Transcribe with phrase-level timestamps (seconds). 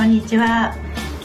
[0.00, 0.74] こんにちは。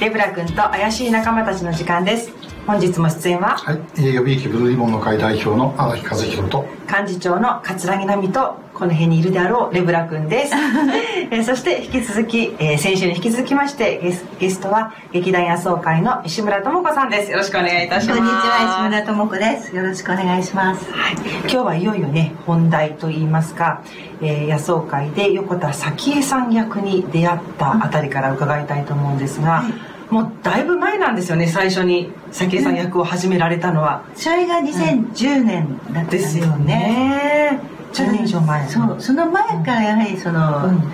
[0.02, 2.45] レブラ君と怪しい仲間たちの時間です。
[2.66, 10.56] 本日も出演ははい、えー予備役ブルーリボンの会代表の荒木和弘と幹事長の桂木奈美とこの辺にいるであろうレブラ君です、
[11.32, 17.32] えーそして引き続き、えー先週に引き続きましてゲスゲストは劇団野草会の石村智子さんです。
[17.32, 18.20] よろしくお願いいたします。
[18.20, 19.76] こんにちは石村智子です。
[19.76, 20.92] よろしくお願いします。
[20.92, 23.82] はい、今日はいよいよね本題といいますか、
[24.22, 29.64] えー野草会で横田早紀江さん役に出会ったあたりから伺いたいと思うんですが、
[30.10, 37.60] もうだいぶ前なんですよね最初に早紀江さん役を始められたのは、それが2010年だったんでですすよよねね
[37.94, 38.68] 10年以上前。
[38.70, 40.92] そうその前からやはりその、うん。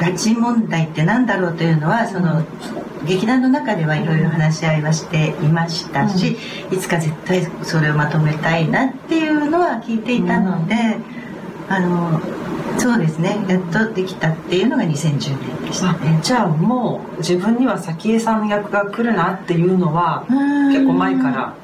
[0.00, 2.42] 拉致問題って何だろうというのはその、
[3.06, 6.38] 劇団の中ではいろいろ話し合いはしていましたし、
[6.72, 10.74] いつか絶対それをまとめたいなっていうのは聞いていたので、
[11.68, 12.20] あの
[12.78, 13.44] そうですね。
[13.48, 16.18] やっとできたっていうのが2010年でしたあね。
[16.22, 20.24] じゃあもう自分には早紀江さん役が来るなっていうのは
[20.70, 21.54] 結構前から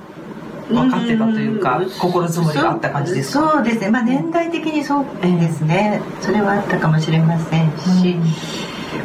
[0.68, 1.90] 分かってたというかうん。
[1.90, 3.52] 心づもりがあった感じですか？
[3.54, 3.90] そうですね。
[3.90, 8.16] まあ年代的にそうですね、それはあったかもしれませんし、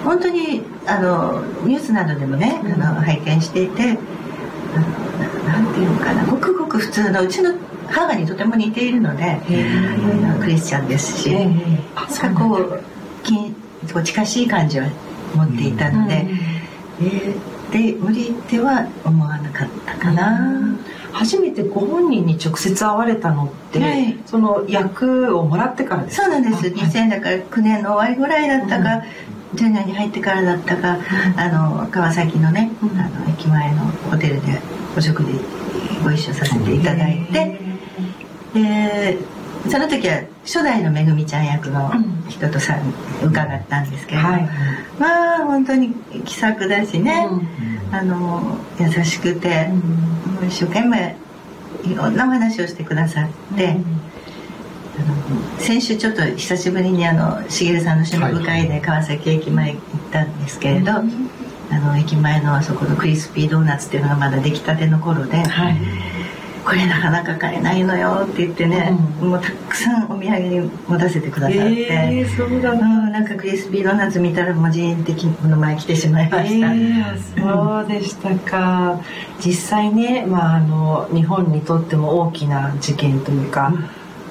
[0.04, 3.98] 本当にあのニュースなどでもね、あの拝見していて
[4.76, 4.88] あの
[5.50, 6.26] ななんていうのかな。
[6.26, 7.54] ごくごく普通のうちの
[7.90, 9.42] 母にとても似ているので
[10.40, 11.36] クリスチャンですし、
[12.38, 12.82] こう
[13.24, 13.54] 近
[13.94, 14.88] こう近しい感じは
[15.36, 16.26] 持っていたので、
[17.02, 20.78] えーで無理っては思わなかったかな。
[21.12, 24.16] 初めてご本人に直接会われたのって、はい。
[24.28, 26.26] その役をもらってからですか？
[26.26, 26.58] そうなんです。
[26.58, 26.72] あはい。
[26.74, 29.04] 2000だから9年の終わりぐらいだったか、
[29.56, 31.00] 10年に入ってからだったか、
[31.38, 32.90] あの川崎のね、うん。
[33.00, 34.62] あの駅前のホテルで
[34.96, 35.32] お食事
[36.04, 37.60] ご一緒させていただいて、
[38.56, 39.18] で
[39.70, 41.92] その時は初代のめぐみちゃん役の
[42.30, 42.80] 人とさ
[43.22, 44.50] 伺ったんですけれども、はい。
[45.00, 45.94] まあ本当に
[46.24, 47.36] 気さくだしね、う
[47.92, 47.96] ん。
[47.96, 51.16] あの優しくて、もう一生懸命
[51.84, 53.78] いろんなお話をしてくださって。
[55.60, 61.02] 先週ちょっと久しぶりにあの茂さんの趣味部会で川崎駅前行ったんですけれど、あ
[61.80, 65.78] の駅前のあそこのクリスピードーナツっていうのがまだ出来たての頃で、はい
[66.66, 69.30] これなかなか買えないのよって言ってね、うん。
[69.30, 72.72] もうたくさんお土産に持たせてくださって、えー、そうだ。
[72.72, 79.00] うな、ん、なんかクリスピードーナツ見たらもうジーンってこの前来てしまいました、えー、そうでしたか。
[79.46, 83.72] 実際ね、まあ、あの日本にとっても大きな事件というか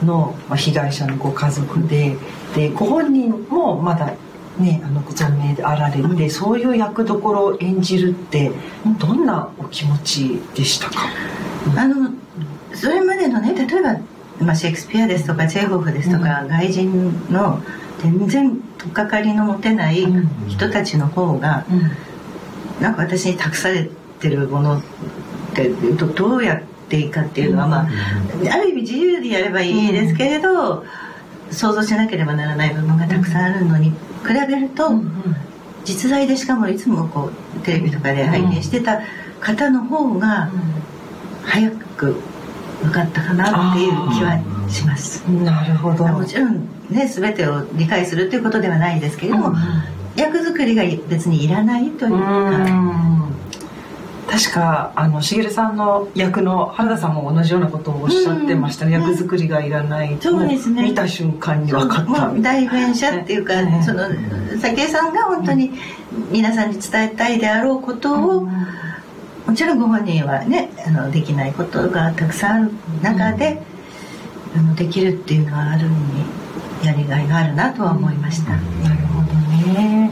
[0.02, 2.16] の、まあ、被害者のご家族で
[2.54, 4.12] でご本人もまだ
[4.58, 8.52] ねあのご存命であられて、そういう役どころを演じるって
[8.98, 11.08] どんなお気持ちでしたか、
[11.76, 12.10] あの
[12.74, 13.98] それまでのね例えば、
[14.40, 17.62] まあ、シェイクスピアですとかチェーホフですとか、外人の
[18.00, 20.04] 全然取っかかりの持てない
[20.48, 21.64] 人たちの方が、
[22.80, 23.88] なんか私に託され
[24.20, 24.82] てるものっ
[25.54, 27.88] てどどうやっていいかっていうのは、まあ、
[28.52, 30.84] ある意味自由でやればいいですけれど、
[31.50, 33.96] 想像しなければならない部分がたくさんあるのに比
[34.48, 34.90] べると、
[35.84, 39.00] 実在でしかもいつもこうテレビとかで拝見してた
[39.40, 40.50] 方の方が
[41.44, 42.20] 早く
[42.84, 45.22] 分かったかなっていう気はします。
[45.28, 46.06] なるほど。
[46.06, 49.56] もちろんね全てを理解するっていうことではないですけれども、うん。
[50.16, 53.34] 役作りが別にいらないというか、うん。
[54.30, 59.02] 確かあのしげるさんの役の原田さんも同じようなことをおっしゃってましたね、うん。
[59.02, 60.16] 役作りがいらない。
[60.20, 60.82] そうですね。
[60.82, 62.32] も見た瞬間に分かった。
[62.40, 65.72] 代弁者っていうか、ねその武井さんが本当に
[66.30, 68.48] 皆さんに伝えたいであろうことを、
[69.46, 72.72] もちろんご本人はねあのできないことがたくさんある
[73.02, 73.62] 中で、
[74.56, 78.52] あのできるっていうのはある意味やりがいがあるなとは思いました。
[78.52, 79.34] なるほど
[79.72, 80.10] ね。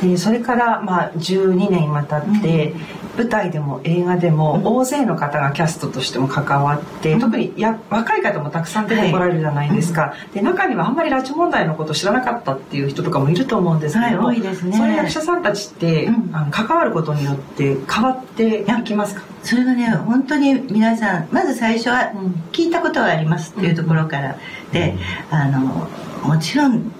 [0.00, 2.74] でそれからまあ12年にわたって、
[3.16, 14.76] 舞台でも映画でも大勢の方がキャストとしても関わって、特にや若い方もたくさん出てこられるじゃないですか、で中にはあんまり拉致問題のことを知らなかったっていう人とかもいると思うんですけども、はい多いですね。
[14.76, 16.30] そういう役者さんたちって、うん。
[16.32, 19.22] あの関わることによって変わっていきますか？
[19.42, 22.42] それがね本当に皆さんまず最初はうん。
[22.52, 24.36] 聞いたことはありますっていうところから。
[24.72, 24.96] で、
[25.30, 25.88] あの
[26.24, 26.92] もちろん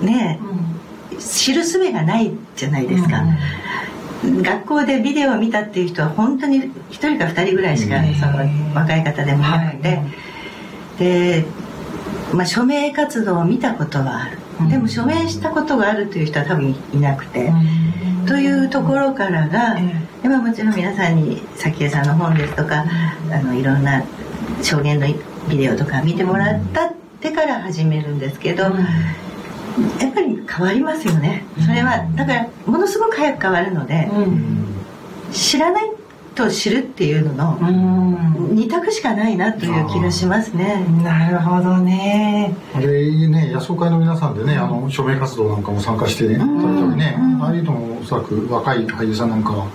[0.00, 0.40] ね
[1.18, 3.22] 知る術がないじゃないですか、
[4.24, 8.14] 学校でビデオを見たっていう人は本当に1人か2人ぐらいしかうん。
[8.14, 10.98] その若い方でもなくて、はい。
[10.98, 11.44] で、
[12.32, 14.68] まあ、署名活動を見たことはある、うん。
[14.68, 17.52] でも署名したことがあるという人は多分いなくて、
[18.26, 19.76] というところからが、
[20.22, 22.84] でまあもちろん皆さんに早紀江さんの本ですとか、
[23.30, 24.02] あのいろんな
[24.62, 25.06] 証言の
[25.48, 28.64] ビデオとか見てもらったってから始めるんですけど、
[30.00, 34.08] やっぱり変わりますよねそれはだからものすごく早く変わるので、
[35.32, 35.90] 知らない
[36.34, 37.58] と知るっていうのの
[38.52, 40.84] 二択しかないなという気がしますね。
[41.02, 42.54] なるほどね。
[42.74, 49.66] あれね野草会の皆さんでね、あの署名活動なんかも参加してね、されたりね、ああいうのもおそらく若い俳優さんなんかは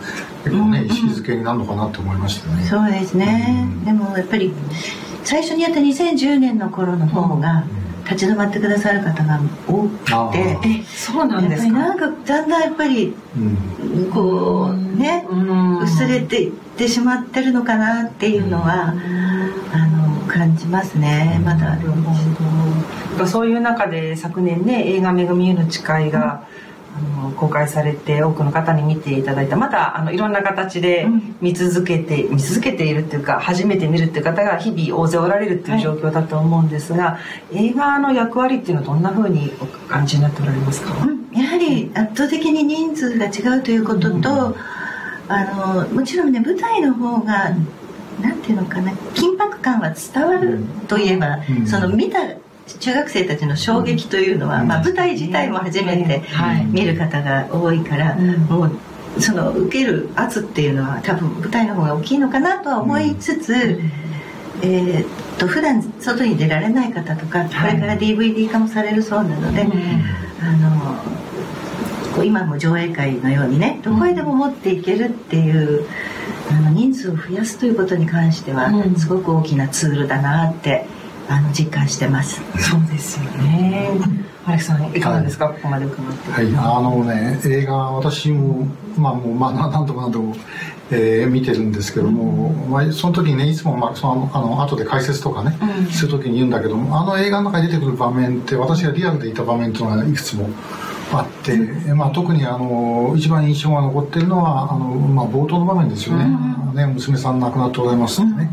[0.43, 2.63] 結構ね、意識づけになるのかなと思いましたね。
[2.63, 3.67] そうですね。
[3.83, 4.53] でもやっぱり
[5.23, 7.65] 最初にやった2010年の頃の方が。
[8.11, 9.89] 立ち止まってくださる方が多く
[10.33, 11.79] て、えそうなんですか？
[11.79, 13.13] なんかだんだんやっぱり、
[14.13, 15.25] こうね、
[15.83, 18.93] 薄れていってしまってるのかなっていうのは、
[19.73, 21.41] あの感じますね。
[21.43, 21.77] まだ
[23.27, 26.43] そういう中で昨年ね映画「めぐみゆの誓いが」
[27.01, 31.07] あの公開されて多くの方に見ていただいたまだあのいろんな形で
[31.41, 37.19] 見続けて、見続けているっていうか初めて見るっていう方が日々大勢おられるっていう状況だと思うんですが、は
[37.51, 44.21] い、映画の役割っていうのはどんなふうにお感じになっておられますか、うん、やはり圧倒的に人数が違うということと、うん、
[45.27, 52.19] あのもちろんね舞台の方が、うん、なんていうのかな緊迫感は伝わるといえば、その見た
[52.79, 56.23] 中学生たちの衝撃というのは、まあ、舞台自体も初めて
[56.69, 58.71] 見る方が多いから、もう
[59.19, 63.81] その受ける圧っていうのは多分舞台の方が大きいのかなとは思いつつ、
[64.61, 69.67] えー、っと普段外に出られない方とかこれから DVD 化もされるそうなので、
[70.41, 70.95] あの
[72.13, 75.87] こう今も上映会のようにねどこへでも持っていけるっていう
[76.49, 80.85] あの人数を増やすということに関してはすごく大きなツールだなって
[81.29, 82.41] あの実感してます。
[82.59, 83.91] そうですよね。
[84.45, 86.31] 荒木さんいかがですか、はい、ここまで伺って。
[86.31, 90.35] はい、あのね映画私もまあもうまあ何度も何度も、
[90.89, 100.49] えー、見てるんですけども、うん、まあその時ねいつもまあそのあの後で解説とかね、うん、する時に言うんだけどもあの映画の中に出てくる場面って私がリアルでいた場面というのがいくつも。
[101.13, 101.57] あって、
[101.93, 108.49] まあ、特にあの一番印象が残っているのはあの、まあ、冒頭の場面ですよねうん、ね娘さん亡くなっておられますね、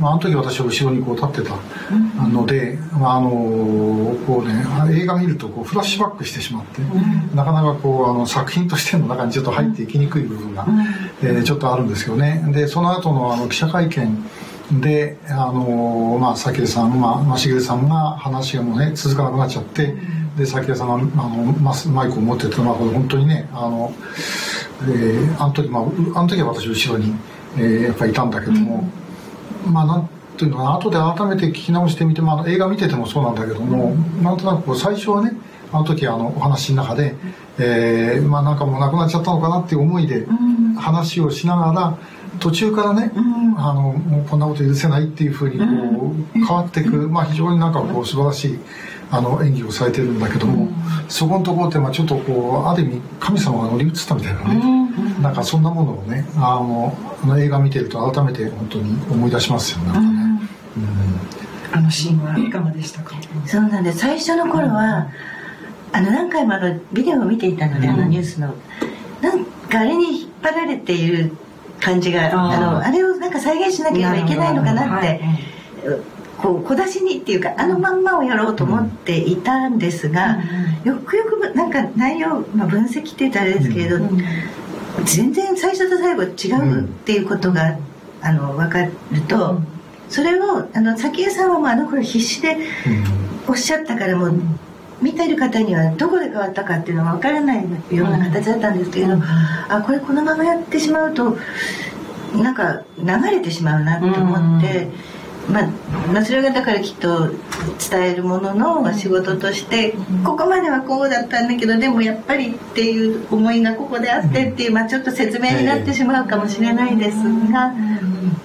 [0.00, 1.56] まあ、あの時私は後ろにこう立ってた
[2.28, 3.30] ので、まあ、あの
[4.26, 4.64] こうね
[5.00, 6.80] 映画見るとこうフラッシュバックしてしまって、
[7.34, 10.66] なかなかこうあの作品としての中にちょっと入っていきにくい部分が、
[11.22, 12.42] えー、ちょっとあるんですよね。
[12.52, 14.24] でその後のあの記者会見
[14.80, 19.94] であのまあ早紀江さんまあ茂さんが話がもうね続かなくなっちゃって、
[20.36, 23.92] で早紀江さんがあのママイクを持ってたのはこれ本当にねあの、
[24.82, 27.14] えー、あの時まああの時は私後ろに、
[27.56, 28.88] えー、やっぱりいたんだけども、
[29.66, 35.32] まあなんていうのかな後で改めて聞き直してみてもあの映画見ててもそうなんだけども、うん、なんとなくこう最初はね
[35.72, 37.14] あの時あのお話の中で、
[37.58, 40.26] えー、まあなんかもうなくなっちゃったのかなっていう思いで
[40.78, 41.98] 話をしながら、
[42.40, 48.58] 途中からね、うん、あのもうこんなこと許せないっていうふうにこう変わっていく、まあ非常になんかこう素晴らしい
[49.10, 50.68] あの演技をされてるんだけども、
[51.08, 54.90] そこのところってまあちょっとこうある意味神様が乗り移ったみたいなね、
[55.20, 59.92] なんかそんなものをねあのあの映画見てると改めて本当に思い出しますよね。
[61.72, 63.14] あのシーンはいかがでしたか？
[63.46, 65.08] そうなんで最初の頃は、
[65.92, 68.54] あの何回もあのビデオを見ていたので、あのニュースの。
[69.20, 71.36] なんかあれに引っ張られている
[71.80, 75.20] 感じがあのあれをなんか再現しなければいけないのかなって、
[76.38, 80.38] こう小出しにっていうかあのまんまをやろうと思っていたんですが、
[80.84, 83.98] よくよくなんか内容、まあ、分析って言ったらあれですけれど、
[85.04, 87.78] 全然最初と最後違うっていうことが、
[88.22, 88.92] あの分かる
[89.28, 89.60] と、
[90.08, 92.58] それをあの早紀江さんはもうあの頃必死で
[93.48, 94.42] おっしゃったからもう。
[95.00, 99.14] 見てる方にはどこで変わったかっていうのが分からないような形だったんですけれど、
[99.68, 101.36] あこれこのままやってしまうと
[102.36, 104.88] なんか流れてしまうなと思って、
[105.48, 105.66] まあ、
[106.12, 107.28] まあ、それがだからきっと
[107.90, 117.16] 伝えるものの仕事としてここまではこうだったんだけどでもやっぱりっていう思いがここであってっていう、まあ、ちょっと説明になってしまうかもしれないです
[117.50, 117.72] が。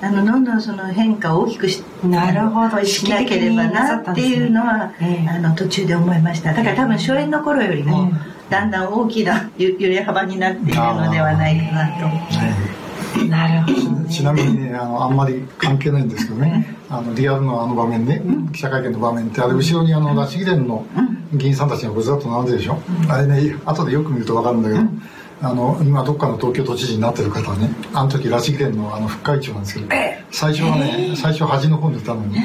[0.02, 2.84] あのどんどんその変化を大きくしなるほど。
[2.86, 8.12] しなければなっていうのは、ね、あの途中で思いましただから多分初演の頃よりも
[8.50, 13.26] だんだん大きな揺れ幅になっているのではないかなと。
[13.26, 20.86] なるほど、ね、ちなみにねあのあんまり関係ないんですけどね、あのリアルのあの場面ね、記者会見の場面ってあれ後ろにあの拉致議連の
[21.34, 25.02] 議員さんたちがごずらっと並んでるでしょ、うん、あれね後でよく見ると分かるんだけど、うん
[25.42, 29.88] あの今どっかの東京都知事になってる方はねあの時拉致議連のあの副会長なんですけど
[30.32, 32.38] 最初はね、最初端の方にいたのに、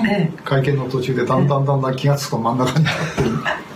[0.45, 3.31] 会見の途中でだんだんだんだん気が付くと真ん中に立ってる。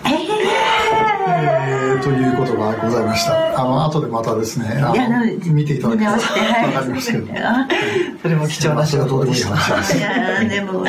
[0.07, 3.61] えー、ということがございました。
[3.61, 7.27] あの後でまたですね、あの見ていただけたらわかりますけど、
[8.23, 9.99] それも貴重な仕事でもいい話です。
[9.99, 10.85] いやでも。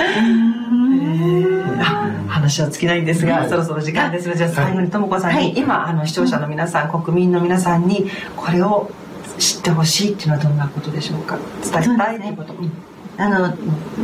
[2.46, 8.92] 話は尽きないんですが、はい、そろそろ時間ですので、じゃあ最後にとも子さんに、はい、今あの視聴者の皆さん、国民の皆さんにこれを
[9.38, 11.38] 知ってほしいっていうのはどんなことでしょうか？
[11.62, 12.70] 伝えたいということ、ね、
[13.18, 13.56] あの、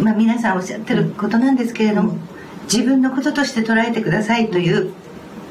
[0.03, 2.19] まあ、皆さんおっしゃってることなんですけれども、うん、
[2.63, 4.91] 自分のこととして捉えてくださいという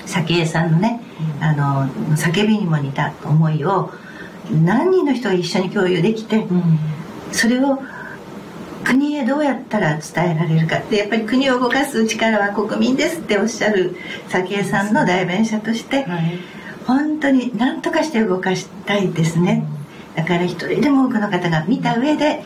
[0.06, 1.00] 早紀江さんのね、
[1.38, 3.90] うん、あの叫びにも似た思いを
[4.50, 6.78] 何人の人が一緒に共有できて、うん、
[7.32, 7.80] それを
[8.84, 10.78] 国へどうやったら伝えられるか。
[10.78, 13.96] ってやっぱり国を動かす力は国民ですっておっしゃる
[14.28, 16.38] 早紀江さんの代弁者として、はい、
[16.87, 19.64] 本当に何とかして動かしたいですね、
[20.14, 22.42] だから一人でも多くの方が見た上で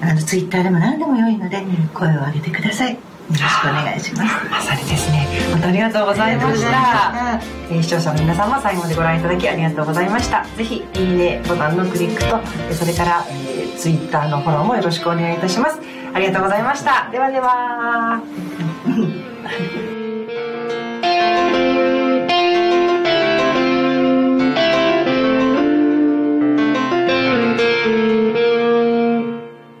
[0.00, 1.62] あのツイッターでも何でも良いので
[1.92, 2.92] 声を上げてください。
[2.92, 2.98] よ
[3.30, 4.48] ろしくお願いします。
[4.50, 5.26] まさにですね。
[5.52, 7.40] 本当ありがとうございました。
[7.70, 10.44] えー、視聴者の皆様最後までご覧いただきありがとうございました。
[10.56, 15.80] ぜひいいねボタンのクリックとそれから、えー、ツイッターのフォローもよろしくお願いいたします。
[16.12, 17.08] ありがとうございました。
[17.10, 18.22] ではでは。